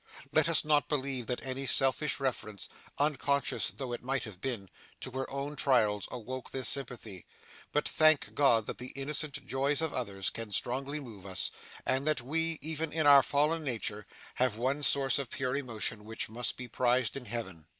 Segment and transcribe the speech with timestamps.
[0.31, 2.67] Let us not believe that any selfish reference
[2.97, 4.67] unconscious though it might have been
[5.01, 7.27] to her own trials awoke this sympathy,
[7.71, 11.51] but thank God that the innocent joys of others can strongly move us,
[11.85, 16.29] and that we, even in our fallen nature, have one source of pure emotion which
[16.29, 17.67] must be prized in Heaven!